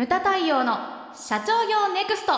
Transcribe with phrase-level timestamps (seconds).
[0.00, 0.78] ムタ太陽の
[1.12, 2.32] 社長業ネクスト。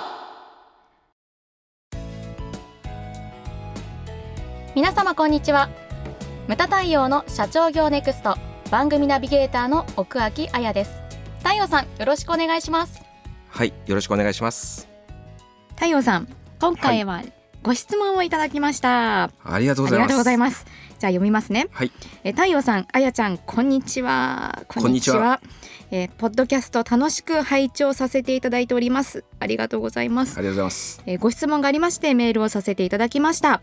[4.75, 5.70] 皆様こんにちは。
[6.48, 8.34] ムタ太陽の社長業ネクスト。
[8.72, 10.90] 番組ナビゲーターの奥脇彩です。
[11.38, 13.00] 太陽さんよろしくお願いします。
[13.48, 14.88] はい、よろしくお願いします。
[15.76, 16.26] 太陽さん
[16.58, 17.22] 今回は
[17.62, 20.66] ご質問をいただきました、ありがとうありがございます。
[21.03, 21.91] じゃあ読みますねはい、
[22.23, 24.62] え太陽さん、あやちゃん、こんにちは。
[24.69, 25.41] こんにちは
[25.91, 29.24] えーポッドキャスト楽しく拝聴させていただいております。
[29.41, 30.38] ありがとうございます。
[30.38, 31.02] ありがとうございます。
[31.07, 33.62] えーご質問がありましてメールをさせていただきました。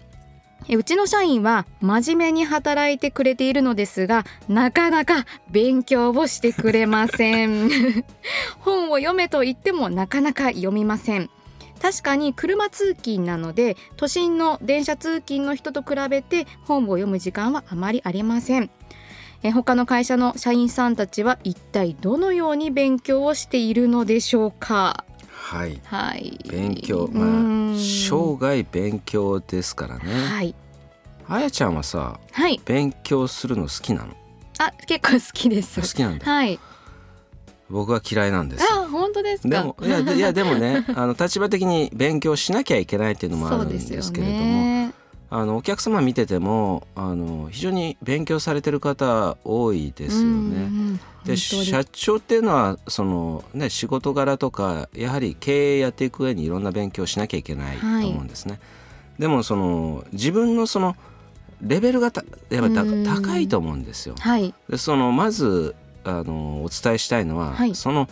[0.67, 7.69] えーうちの社員は真面目に働いてくれているのですがなかなか勉強をしてくれません
[8.59, 11.30] 本を読めと言ってもなかなか読みません
[11.81, 18.69] 確かに車通勤なので都心の電車通勤の人と比べて本を読む時間はあまりありません。
[19.41, 25.05] え他の会社の社員さんたちは一体どのように勉強をしているのでしょうか？
[25.31, 26.38] はい、はい。
[26.49, 27.73] 勉強、まん。
[27.73, 30.13] あ生涯勉強ですからね。
[30.13, 30.55] はい。
[31.30, 32.59] あやちゃんはさ、はい。
[32.66, 34.13] 勉強するの好きなの？
[34.57, 35.80] あ結構好きです。
[35.80, 36.30] 好きなんだ。
[36.30, 36.59] はい
[37.70, 38.84] 僕は嫌いなんですよ。
[38.84, 39.50] あ本当ですか？
[39.50, 44.94] でもいやでいやでもね、 あの立場的に勉強しなきゃいけないっていうのもあるんですけれども、ね
[45.31, 50.28] あのお客様見ててもあの非常に勉強されてる方多いですよね。
[50.28, 50.36] うんう
[50.94, 58.59] んで社長っていうのはその、ね、仕事柄とかやはり経営やっていく上にいろんな勉強しなきゃいけないとはい思うんですね。
[59.20, 60.95] でもその自分のその
[61.62, 62.84] レベルがたやっぱ
[63.22, 64.16] 高いと思うんですよ。
[64.17, 67.75] はいでそのまずあのお伝えしたいのは、はい。
[67.75, 68.08] その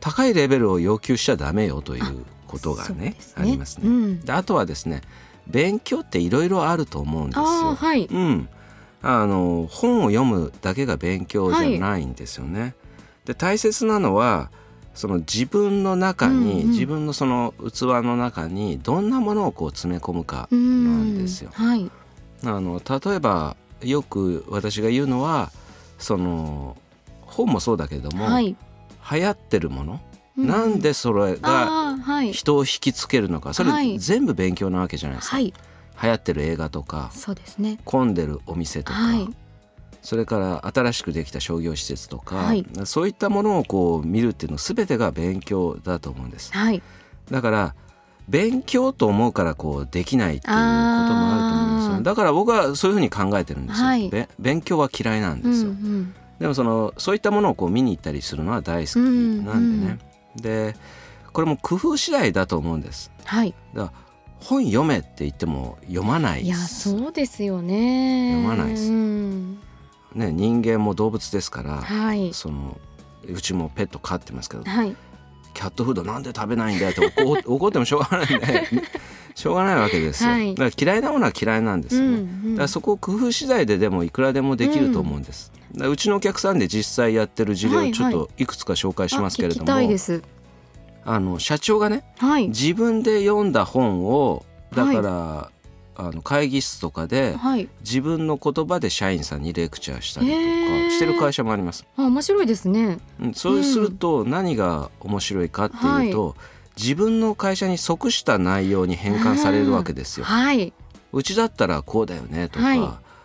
[0.00, 3.88] 高いレベルを要求しちゃダメよということがねですありますね。
[3.88, 4.20] うん。
[4.20, 5.02] であとはですね
[5.46, 7.74] 勉強っていろいろあると思うんですあよー。
[7.74, 8.06] はい。
[8.06, 8.48] うん、
[9.02, 12.74] あの本を読むだけが勉強じゃないんですよね。
[13.24, 14.50] で大切なのは
[14.94, 16.70] その自分の中に、うんうん。
[16.70, 21.50] 自分のその器の中にどんなものをこう詰め込むかうなんですよ。
[21.54, 21.90] はい。
[22.44, 25.50] あの例えばよく私が言うのは
[25.98, 26.76] その
[27.32, 28.56] 本もそうだけれども、はい。
[29.10, 30.00] 流行ってるもの、
[30.36, 31.96] うなんでそれが
[32.32, 33.98] 人を引きつけるのかそれはい。
[33.98, 35.36] 全部勉強なわけじゃないですか。
[35.36, 35.52] はい。
[36.02, 37.78] 流行ってる映画とかそうですね。
[37.84, 39.28] 混んでるお店とか、はい。
[40.02, 42.66] それから新しくできた商業施設とか、はい。
[42.84, 46.52] そういったものをこう見るっていうの全てが勉強だと思うんです。
[46.52, 46.82] はい。
[47.30, 47.74] だから
[48.28, 52.02] 勉強と思うからこうできないっていうこともあると思うんですよ。
[52.02, 59.98] だから僕はそういうふうに考えてるんですよ、勉強は嫌いなんうんですよ、うんでもそのそういったものをこう見に行ったりするのは大好きなんでね、
[60.36, 60.76] で
[61.32, 63.10] これも工夫次第だと思うんです。
[63.24, 63.54] はい。
[63.74, 64.02] だから
[64.40, 68.32] 本読めって言っても読まないいやそうですよね。
[68.42, 68.90] 読まないです。
[68.90, 69.60] うん。
[70.14, 72.34] ね、人間も動物ですから、はい。
[72.34, 72.78] その
[73.28, 74.96] うちもペット飼ってますけどはい。
[75.54, 78.68] キャットフードなんで食べないんだよって怒 怒ってもしょうがないんで
[79.34, 80.54] しょうがないわけですよ、はい。
[80.54, 90.22] だから嫌いなものは嫌いなんですよね、だからそこを工夫次第ででもいくらでもできると思うんです、だからうちのお客さんで実際やってる事例はいをちょっといくつか紹介しますけれども、あ聞きたいです。
[91.04, 92.48] あの社長がねはい。
[92.48, 94.44] 自分で読んだ本を
[94.74, 95.50] だから、
[95.94, 97.68] あの会議室とかではい。
[97.80, 100.40] 自分の言葉で社員さんにレクチャーしたりとか
[100.90, 101.84] してる会社もあります。
[101.96, 102.98] あ面白いですね。
[103.20, 106.36] うんそうすると何が面白いかっていうと、
[106.76, 110.24] 自分の会社に即した内容に変換されるわけですよ。
[110.24, 110.72] はい、
[111.12, 112.80] うちだったらこうだよねとか、はい。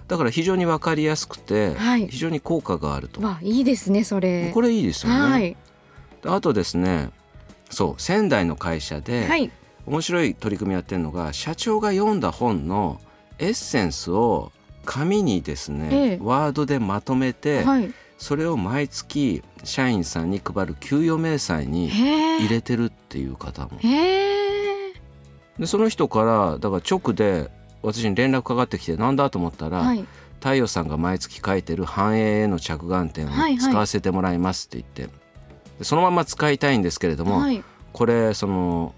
[0.07, 2.07] だから非常に分かりやすくて、はい。
[2.07, 3.21] 非常に効果があると。
[3.21, 4.51] わいいですねそれ。
[4.53, 5.19] これいいですよね。
[5.19, 5.57] はい。
[6.25, 7.09] あとですね
[7.69, 9.51] そう仙台の会社で、はい。
[9.85, 12.99] 面白い取り組みやってるのが社長が読んだ本の
[13.39, 14.51] エッセンスを
[14.83, 16.19] 紙にですね、ええ。
[16.21, 23.79] ワードでまとめて、はいそれを毎月社員さんに配る給与明細にへ入れてるっていう方も。
[25.59, 27.49] でその人からだから直で
[27.81, 30.05] 私に連絡かかってきてなんだと思ったら、はい。
[30.39, 33.57] 太陽さんが毎月書いてる繁栄への着眼点をはいはい。
[33.57, 35.13] 使わせてもらいますって言って、
[35.79, 37.63] でそのまま使いたいんですけれども、はい。
[37.91, 38.93] これその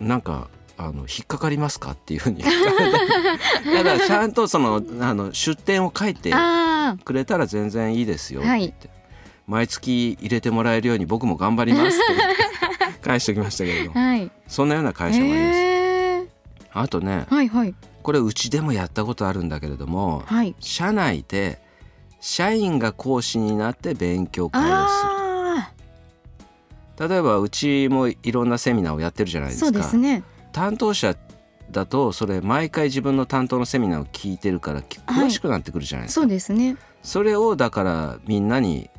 [0.00, 0.48] なんか
[0.82, 2.42] あの引っかかりますかっていうふうに。
[2.42, 2.50] だ
[3.84, 8.88] からちゃんとそのあの出典を書いてあくれたら全然いいですよってって、
[9.46, 12.00] 毎月入れてもらえるように僕も頑張りますっ
[12.88, 14.30] て 返しておきましたけれどあはい。
[14.48, 15.58] そんなような会社もあります。
[15.58, 16.26] へえ
[16.72, 17.74] あとねはいはい。
[18.02, 20.54] これうちでもやったことあるんだけれどもはい。
[20.60, 21.60] 社内で
[22.20, 25.72] 社員が講師になって勉強会をすあ
[26.98, 29.66] る例えばうちもいろんなセミナーをやってるじゃないあですか。
[29.66, 31.16] そうですね担当者
[31.70, 36.76] だとそれ毎回自分の担当のセミナーを聞いてるからき詳しくなってくるじゃないですか、そうですね。
[37.02, 38.90] それをだからみんなに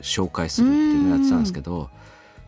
[0.00, 1.90] 紹介するっていうのをやってたんですけど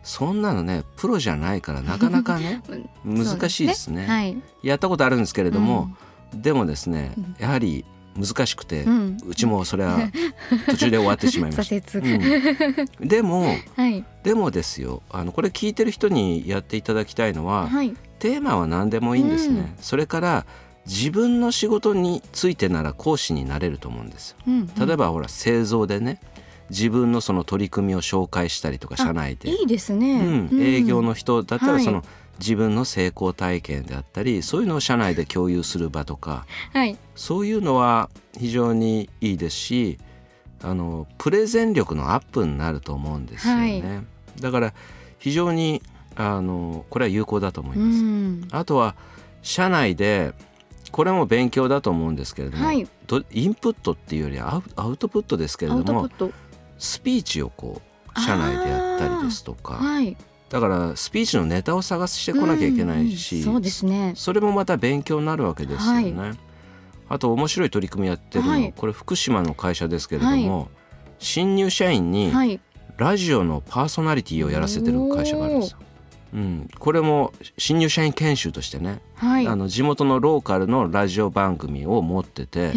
[0.02, 2.62] そんなのねプロじゃないからなかなかね
[3.04, 4.06] 難しいですね。
[4.06, 4.42] はい。
[4.62, 5.90] やったことあるんですけれども、
[6.34, 7.36] でもですねうん。
[7.38, 7.84] やはり
[8.18, 10.10] 難しくて、う、うんちもそれは
[10.66, 11.98] 途中で終わってしまいまし挫た。
[11.98, 12.92] 折。
[13.00, 13.08] うん。
[13.08, 14.04] でもはい。
[14.22, 17.94] でもですよあのこれ聞いてる人にやっていただきたいのは、はい。
[18.18, 19.72] テーマは何でもいいんですね、うん。
[19.80, 20.46] それから
[20.86, 24.36] 自分の仕事についてなら講師になれると思うんですよ。
[24.46, 26.20] うん例えばほら製造でね
[26.70, 30.48] 自分のその取り組みを紹介したりとか社内で、いいですね。
[30.50, 31.84] うん、営業の人だったらはい。
[31.84, 32.04] その、
[32.38, 36.96] 自分の成功体験であったりそういうのを社内で共有する場とかはい。
[37.14, 39.98] そういうのは非常にいいですし
[40.62, 44.04] あのプレゼン力のアップになると思うんですよね、
[44.40, 44.74] だから
[45.18, 45.82] 非常に
[46.16, 48.48] あのこれは有効だと思いうます、ん。
[48.50, 48.96] あとは
[49.42, 50.34] 社内で
[50.90, 52.88] これも勉強だと思うんですけれども、はい。
[53.06, 56.08] どインプットっていうよりアウアウトプットですけれアども
[56.78, 57.80] スピーチをこ
[58.16, 60.16] う社内でやったりですとかはい
[60.48, 64.12] だからスピーチのネタを探してこなきゃいけないし、そうですね。
[64.16, 66.32] それもまた勉強になるわけですよね。
[67.08, 70.68] あと面白い取り組みやってるの、はいこれ福島の会社ですけれども、
[71.18, 72.60] 新入社員にはい
[72.96, 75.78] ラジオのパーソナリティをやらせてる会社があるんですよ。
[76.34, 79.46] うん、これも新入社員研修としてね、はい。
[79.46, 82.72] あの地元のローカルのラジオ番組を持ってて。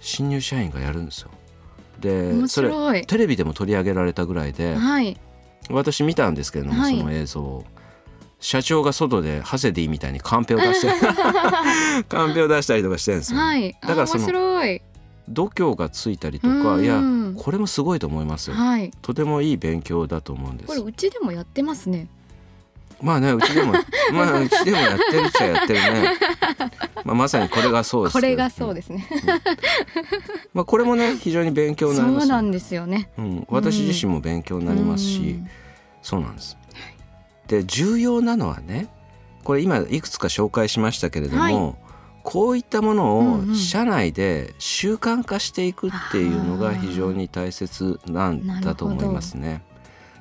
[0.00, 1.30] 新入社員がやるんですよ。
[2.00, 3.04] で面それ。
[3.06, 5.18] テレビでも取り上げられたぐらいではい。
[5.70, 7.64] 私見たんですけれども、はいその映像を
[8.38, 10.88] 社長が外でハセディみたいにカンペを出して
[12.06, 13.74] カンペを出したりとかしてるんですよ、はい。
[13.80, 14.26] だからその。
[15.28, 17.02] 度胸がついたりとうんかいや
[17.36, 18.92] これもすごいと思いますよはい。
[19.02, 22.08] とてもいい勉強だと思うんですこれうちでもやってますね。
[23.02, 23.72] まあねうちでも
[24.12, 26.12] まあうちでもやってるっちゃやってるね、
[27.04, 29.06] まあ、まさにこれがそうですこれがそうす、ですね。
[30.54, 32.20] まあ、これもね非常に勉強になりますよ。
[32.20, 33.10] そうなんですよね。
[33.18, 35.38] うん、私自身も勉強になりますし、
[36.02, 36.56] そうなんです。
[37.48, 38.88] で重要なのはね
[39.44, 41.74] これ今いくつか紹介しましたけれども、はい。
[42.24, 49.62] こういったものを社内で習慣化していくっていうのが非常に大切なんだと思いますね。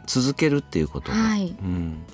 [0.06, 1.56] 続けるっていうことが、はい。
[1.60, 2.06] うん、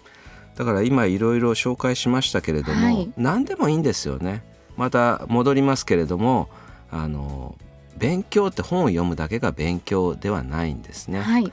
[0.61, 4.43] だから今いろいろ紹介しましたけれども、はい何でもいいんですよね。
[4.77, 6.49] また戻りますけれども
[6.91, 7.57] あの
[7.97, 11.19] 勉強って本を読むだけが勉強ではないんですね。
[11.19, 11.51] はい。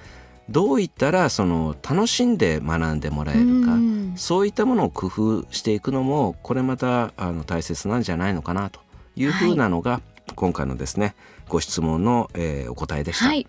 [0.50, 8.80] どう言ったらその楽しんで学んでもらえるか、うんそういったものを工夫していくのもこれまたあの大切なんじゃないのかなと
[9.16, 10.02] いうふうなのが、
[10.34, 11.14] 今回のですね
[11.48, 13.24] ご質問の、えーお答えでした。
[13.24, 13.46] はい。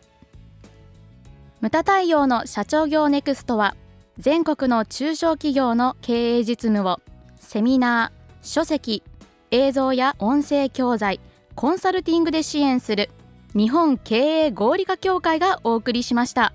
[1.59, 3.75] ムタ太陽の社長業ネクストは
[4.19, 6.99] 全国の中小企業の経営実務を
[7.37, 9.01] セミナー、書籍、
[9.49, 11.21] 映像や音声教材、
[11.55, 13.09] コンサルティングで支援する
[13.55, 14.15] 日本経
[14.47, 16.51] 営合理化協会がお送りしました。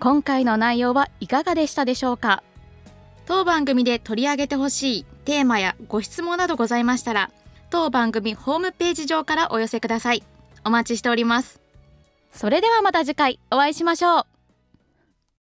[0.00, 2.42] 今回の内容はいかがでしたでしょうか？
[3.26, 7.30] 当番組で取り上げてほしいテーマやご質問などございましたら
[7.70, 10.24] 当番組ホームページ上からお寄せください。
[10.64, 11.60] お待ちしております。
[12.32, 14.31] それではまた次回お会いしましょう。